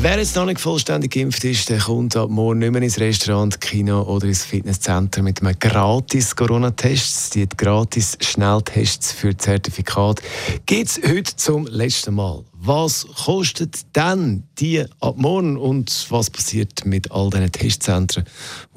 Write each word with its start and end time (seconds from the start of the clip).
Wer 0.00 0.18
jetzt 0.18 0.36
noch 0.36 0.46
nicht 0.46 0.60
vollständig 0.60 1.10
geimpft 1.10 1.42
ist, 1.42 1.68
der 1.68 1.80
kommt 1.80 2.14
ab 2.14 2.30
morgen 2.30 2.60
nicht 2.60 2.70
mehr 2.70 2.82
ins 2.82 3.00
Restaurant, 3.00 3.60
Kino 3.60 4.02
oder 4.02 4.28
ins 4.28 4.44
Fitnesscenter 4.44 5.22
mit 5.22 5.42
einem 5.42 5.58
gratis 5.58 6.36
Corona-Test. 6.36 7.34
Die 7.34 7.48
gratis 7.48 8.16
Schnelltests 8.20 9.10
für 9.10 9.36
Zertifikat 9.36 10.22
gibt 10.66 10.86
es 10.86 11.00
heute 11.04 11.34
zum 11.34 11.66
letzten 11.66 12.14
Mal. 12.14 12.44
Was 12.52 13.08
kostet 13.24 13.96
denn 13.96 14.44
die 14.60 14.84
ab 15.00 15.16
morgen 15.16 15.56
und 15.56 16.06
was 16.10 16.30
passiert 16.30 16.84
mit 16.84 17.10
all 17.10 17.30
diesen 17.30 17.50
Testzentren, 17.50 18.24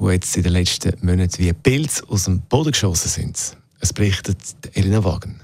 die 0.00 0.06
jetzt 0.06 0.36
in 0.36 0.42
den 0.42 0.52
letzten 0.54 1.06
Monaten 1.06 1.38
wie 1.38 1.52
Pilze 1.52 2.02
aus 2.08 2.24
dem 2.24 2.40
Boden 2.40 2.72
geschossen 2.72 3.08
sind? 3.08 3.56
Es 3.78 3.92
berichtet 3.92 4.38
Elena 4.74 5.04
Wagen. 5.04 5.40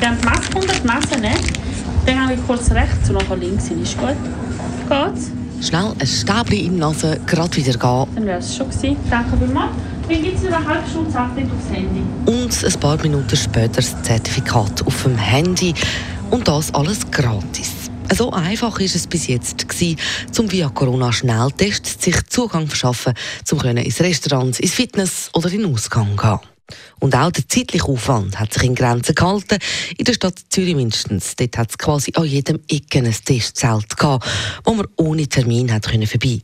Wir 0.00 0.08
haben 0.08 0.18
die 0.18 0.24
Maske 0.24 0.58
unter 0.58 0.72
die 0.72 0.86
Masse, 0.86 1.20
ne? 1.20 1.34
Dann 2.06 2.22
habe 2.22 2.32
ich 2.32 2.46
kurz 2.46 2.70
rechts 2.70 3.10
und 3.10 3.16
nachher 3.16 3.36
links 3.36 3.68
hin. 3.68 3.82
Ist 3.82 3.98
gut? 3.98 4.16
Geht's? 4.88 5.30
Schnell 5.60 5.92
ein 5.98 6.06
Stäbchen 6.06 6.58
in 6.58 6.72
die 6.72 6.78
Nase, 6.78 7.20
gerade 7.26 7.54
wieder 7.54 7.72
gehen. 7.72 8.14
Dann 8.14 8.24
wäre 8.24 8.38
es 8.38 8.56
schon 8.56 8.70
gewesen. 8.70 8.96
Danke 9.10 9.36
vielmals. 9.36 9.72
Dann 10.08 10.22
gibt 10.22 10.38
es 10.38 10.44
in 10.44 10.54
einer 10.54 10.66
halben 10.66 10.88
Stunde 10.88 11.18
Update 11.18 11.44
aufs 11.44 11.76
Handy. 11.76 12.02
Und 12.24 12.64
ein 12.64 12.80
paar 12.80 12.96
Minuten 13.02 13.36
später 13.36 13.68
das 13.68 14.02
Zertifikat 14.02 14.86
auf 14.86 15.02
dem 15.02 15.18
Handy. 15.18 15.74
Und 16.30 16.48
das 16.48 16.72
alles 16.72 17.10
gratis. 17.10 17.72
So 18.16 18.32
einfach 18.32 18.80
ist 18.80 18.96
es 18.96 19.06
bis 19.06 19.26
jetzt 19.26 19.68
gewesen, 19.68 19.98
zum 20.32 20.50
via 20.50 20.70
Corona 20.70 21.12
Schnelltests 21.12 22.02
sich 22.02 22.16
Zugang 22.26 22.68
verschaffen, 22.68 23.12
zum 23.44 23.58
können 23.58 23.84
ins 23.84 24.00
Restaurant, 24.00 24.58
ins 24.58 24.72
Fitness 24.72 25.28
oder 25.34 25.52
in 25.52 25.60
den 25.60 25.74
Ausgang 25.74 26.16
gehen. 26.16 26.40
Und 26.98 27.14
auch 27.14 27.30
der 27.30 27.48
zeitliche 27.48 27.86
Aufwand 27.86 28.38
hat 28.38 28.52
sich 28.52 28.62
in 28.64 28.74
Grenzen 28.74 29.14
gehalten. 29.14 29.58
In 29.96 30.04
der 30.04 30.14
Stadt 30.14 30.38
Zürich 30.48 30.74
mindestens. 30.74 31.36
Dort 31.36 31.58
hat 31.58 31.70
es 31.70 31.78
quasi 31.78 32.12
an 32.14 32.24
jedem 32.24 32.60
Ecken 32.68 33.06
ein 33.06 33.16
Testzelt 33.24 33.96
gehabt, 33.96 34.26
wo 34.64 34.74
man 34.74 34.86
ohne 34.96 35.26
Termin 35.26 35.72
hat 35.72 35.86
können 35.86 36.06
vorbei. 36.06 36.40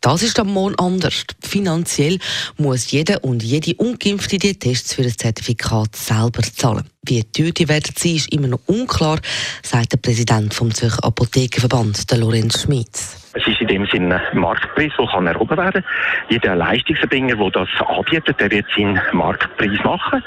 Das 0.00 0.22
ist 0.22 0.38
am 0.38 0.52
Morgen 0.52 0.76
anders. 0.76 1.24
Finanziell 1.42 2.18
muss 2.56 2.90
jeder 2.90 3.24
und 3.24 3.42
jede 3.42 3.74
Ungeimpfte 3.74 4.38
die 4.38 4.56
Tests 4.56 4.94
für 4.94 5.02
das 5.02 5.16
Zertifikat 5.16 5.96
selber 5.96 6.42
zahlen. 6.42 6.88
Wie 7.04 7.24
teuer 7.24 7.50
die 7.50 7.68
werden 7.68 7.92
sein, 7.96 8.14
ist 8.14 8.32
immer 8.32 8.46
noch 8.46 8.60
unklar, 8.66 9.20
sagt 9.62 9.92
der 9.92 9.96
Präsident 9.96 10.54
vom 10.54 10.72
Zürcher 10.72 11.02
Apothekenverband, 11.02 12.10
der 12.10 12.18
Lorenz 12.18 12.62
Schmitz. 12.62 13.16
Es 13.38 13.46
ist 13.46 13.60
in 13.60 13.68
dem 13.68 13.86
Sinne 13.86 14.20
ein 14.32 14.38
Marktpreis, 14.38 14.92
der 14.98 15.06
kann 15.06 15.26
erhoben 15.26 15.56
werden 15.56 15.84
Jeder 16.28 16.56
Leistungserbringer, 16.56 17.36
der 17.36 17.50
das 17.50 17.68
anbietet, 17.86 18.40
der 18.40 18.50
wird 18.50 18.66
seinen 18.76 19.00
Marktpreis 19.12 19.78
machen. 19.84 20.24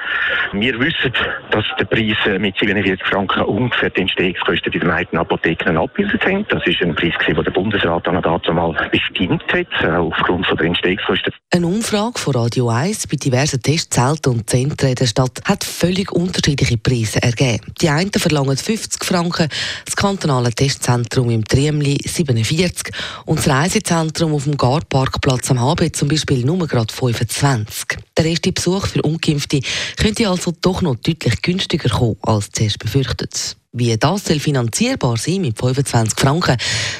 Wir 0.54 0.80
wissen, 0.80 1.12
dass 1.52 1.66
der 1.78 1.86
Preis 1.86 2.16
mit 2.40 2.58
47 2.58 3.06
Franken 3.06 3.44
ungefähr 3.44 3.90
die 3.90 4.02
Entstehungskosten 4.02 4.72
in 4.72 4.80
den 4.80 4.88
meisten 4.88 5.18
Apotheken 5.18 5.78
abgebildet 5.78 6.26
hat. 6.26 6.52
Das 6.54 6.66
ist 6.66 6.82
ein 6.82 6.96
Preis, 6.96 7.14
den 7.28 7.36
der 7.36 7.52
Bundesrat 7.52 8.08
dann 8.08 8.22
dazu 8.22 8.54
mal 8.54 8.74
bestimmt 8.92 9.44
hat, 9.52 9.68
äh, 9.84 9.88
aufgrund 9.88 10.48
der 10.48 10.66
Entstehungskosten. 10.66 11.34
Eine 11.54 11.68
Umfrage 11.68 12.18
von 12.18 12.36
Radio 12.36 12.70
1 12.70 13.08
bei 13.08 13.18
diversen 13.18 13.62
Testzelten 13.62 14.34
und 14.34 14.50
Zentren 14.50 14.96
der 14.96 15.06
Stadt 15.06 15.42
hat 15.46 15.66
völlig 15.66 16.14
unterschiedliche 16.14 16.78
Preise 16.78 17.22
ergeben. 17.22 17.74
Die 17.82 17.90
einen 17.90 18.12
verlangen 18.12 18.56
50 18.56 19.04
Franken, 19.04 19.50
das 19.86 19.96
kantonale 19.98 20.52
Testzentrum 20.52 21.30
im 21.30 21.44
Triemli 21.44 21.98
47 22.06 22.94
und 23.26 23.40
das 23.40 23.48
Reisezentrum 23.48 24.34
auf 24.34 24.46
dem 24.46 24.58
Garparkplatz 24.58 25.52
am 25.52 25.60
HB 25.60 25.96
zum 25.96 26.08
Beispiel 26.08 26.46
nur 26.46 26.68
gerade 26.68 26.94
25. 26.94 27.98
Der 28.18 28.26
erste 28.26 28.52
Besuch 28.52 28.88
für 28.88 29.02
Ungeimpfte 29.02 29.62
könnte 29.98 30.30
also 30.30 30.54
doch 30.62 30.82
noch 30.82 30.96
deutlich 30.96 31.42
günstiger 31.42 31.90
kommen 31.90 32.18
als 32.22 32.52
zuerst 32.52 32.80
befürchtet. 32.80 33.58
Wie 33.74 33.96
das 33.98 34.26
soll 34.26 34.40
finanzierbar 34.40 35.18
sein 35.18 35.42
mit 35.42 35.58
25 35.58 36.20
Franken, 36.20 36.58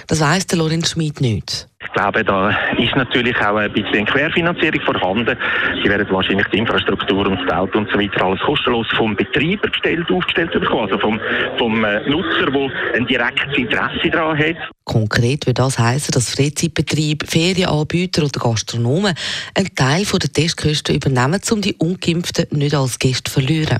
das 0.08 0.20
weiss 0.22 0.48
der 0.48 0.58
Lorenz 0.58 0.92
Schmid 0.92 1.20
nicht. 1.20 1.68
Ich 1.84 1.92
glaube, 1.94 2.24
da 2.24 2.50
ist 2.78 2.96
natürlich 2.96 3.36
auch 3.38 3.56
ein 3.56 3.72
bisschen 3.74 4.06
Querfinanzierung 4.06 4.82
vorhanden. 4.82 5.38
Sie 5.84 5.90
werden 5.90 6.08
wahrscheinlich 6.10 6.48
die 6.48 6.60
Infrastruktur 6.60 7.28
und 7.28 7.40
das 7.46 7.58
Auto 7.58 7.80
und 7.80 7.90
so 7.92 8.00
weiter 8.00 8.24
alles 8.24 8.40
kostenlos 8.42 8.88
vom 8.96 9.16
Betreiber 9.16 9.68
gestellt, 9.68 10.10
aufgestellt 10.10 10.52
bekommen, 10.52 10.84
also 10.84 11.00
vom, 11.00 11.20
vom 11.58 11.84
äh, 11.84 12.08
Nutzer, 12.10 12.52
der 12.52 12.96
ein 12.96 13.08
direktes 13.08 13.58
Interesse 13.58 14.10
daran 14.10 14.38
hat. 14.38 14.58
Konkret 14.86 15.48
würde 15.48 15.62
das 15.62 15.80
heißen, 15.80 16.12
dass 16.12 16.34
Freizeitbetriebe, 16.34 17.26
Ferienanbieter 17.26 18.24
oder 18.24 18.40
Gastronomen 18.40 19.16
einen 19.56 19.76
Teil 19.76 20.04
der 20.04 20.34
Testkosten 20.34 20.96
übernehmen, 20.96 21.42
um 21.52 21.62
die 21.62 21.76
Ungeimpften 21.76 22.46
nicht 22.58 22.76
als 22.76 23.00
Gäste 23.00 23.32
zu 23.32 23.40
verlieren. 23.40 23.80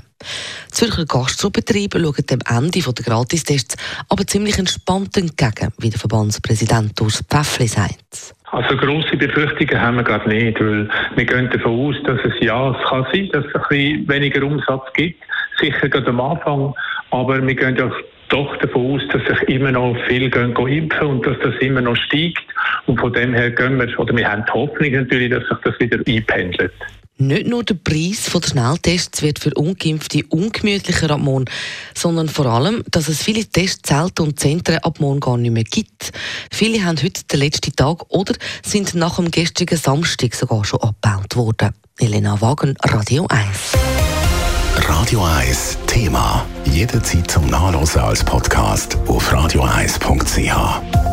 Zürcher 0.70 1.04
Gastrobetriebe 1.06 2.00
schauen 2.00 2.26
dem 2.28 2.40
Ende 2.48 2.80
der 2.80 3.04
Gratistests 3.04 3.76
aber 4.08 4.26
ziemlich 4.26 4.58
entspannt 4.58 5.16
entgegen, 5.16 5.72
wie 5.78 5.90
der 5.90 5.98
Verbandspräsident 6.00 7.00
Urs 7.00 7.24
Pfäffli 7.28 7.66
sagt. 7.66 8.34
Also 8.52 8.76
grosse 8.76 9.16
Befürchtungen 9.16 9.80
haben 9.80 9.96
wir 9.96 10.04
gerade 10.04 10.28
nicht, 10.28 10.60
weil 10.60 10.88
wir 11.16 11.24
gehen 11.24 11.48
davon 11.50 11.72
aus, 11.72 11.96
dass 12.04 12.20
es 12.24 12.34
ja, 12.40 12.70
es 12.70 12.88
kann 12.88 13.06
sein, 13.12 13.30
dass 13.32 13.46
es 13.46 13.54
ein 13.54 13.62
bisschen 13.68 14.08
weniger 14.08 14.42
Umsatz 14.44 14.92
gibt, 14.92 15.22
sicher 15.58 15.88
gerade 15.88 16.08
am 16.08 16.20
Anfang, 16.20 16.74
aber 17.10 17.46
wir 17.46 17.54
gehen 17.54 17.76
ja 17.76 17.90
doch 18.28 18.56
davon 18.58 18.94
aus, 18.94 19.02
dass 19.10 19.22
sich 19.26 19.48
immer 19.48 19.72
noch 19.72 19.96
viel 20.06 20.28
gehen, 20.30 20.52
gehen 20.52 20.68
impfen 20.68 21.06
und 21.06 21.26
dass 21.26 21.36
das 21.42 21.54
immer 21.60 21.80
noch 21.80 21.96
steigt 21.96 22.44
und 22.86 23.00
von 23.00 23.12
dem 23.12 23.32
her 23.32 23.50
gehen 23.50 23.78
wir, 23.78 23.98
oder 23.98 24.14
wir 24.14 24.30
haben 24.30 24.44
die 24.46 24.52
Hoffnung 24.52 24.92
natürlich, 24.92 25.30
dass 25.30 25.48
sich 25.48 25.58
das 25.64 25.80
wieder 25.80 25.98
einpendelt. 26.06 26.72
Nicht 27.22 27.46
nur 27.46 27.62
der 27.62 27.74
Preis 27.74 28.28
der 28.34 28.48
Schnelltests 28.48 29.22
wird 29.22 29.38
für 29.38 29.54
Ungeimpfte 29.54 30.24
ungemütlicher 30.28 31.08
ab 31.08 31.20
morgen, 31.20 31.44
sondern 31.94 32.28
vor 32.28 32.46
allem, 32.46 32.82
dass 32.90 33.06
es 33.06 33.22
viele 33.22 33.44
Testzelte 33.44 34.24
und 34.24 34.40
Zentren 34.40 34.78
ab 34.78 34.98
morgen 34.98 35.20
gar 35.20 35.36
nicht 35.36 35.52
mehr 35.52 35.62
gibt. 35.62 36.10
Viele 36.50 36.84
haben 36.84 37.00
heute 37.00 37.22
den 37.22 37.38
letzten 37.38 37.76
Tag 37.76 38.04
oder 38.08 38.34
sind 38.64 38.94
nach 38.94 39.16
dem 39.16 39.30
gestrigen 39.30 39.78
Samstag 39.78 40.34
sogar 40.34 40.64
schon 40.64 40.80
abgebaut 40.80 41.36
worden. 41.36 41.74
Elena 42.00 42.40
Wagen, 42.40 42.74
Radio 42.82 43.28
1. 43.28 43.40
Radio 44.88 45.24
1 45.24 45.78
Thema. 45.86 46.44
Jederzeit 46.64 47.30
zum 47.30 47.46
Nachlesen 47.46 48.00
als 48.00 48.24
Podcast 48.24 48.98
auf 49.06 49.32
radio1.ch. 49.32 51.12